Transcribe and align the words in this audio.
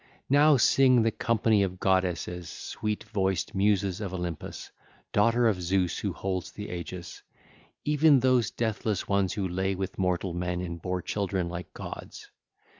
Now 0.31 0.57
sing 0.57 1.03
the 1.03 1.11
company 1.11 1.61
of 1.61 1.79
goddesses, 1.79 2.49
sweet 2.49 3.03
voiced 3.03 3.53
Muses 3.53 4.01
of 4.01 4.15
Olympus, 4.15 4.71
daughter 5.13 5.47
of 5.47 5.61
Zeus 5.61 5.99
who 5.99 6.11
holds 6.11 6.51
the 6.51 6.69
aegis,—even 6.71 8.19
those 8.21 8.49
deathless 8.49 9.07
one 9.07 9.27
who 9.29 9.47
lay 9.47 9.75
with 9.75 9.99
mortal 9.99 10.33
men 10.33 10.59
and 10.61 10.81
bare 10.81 11.03
children 11.03 11.49
like 11.49 11.67
unto 11.79 11.83
gods. 11.91 12.31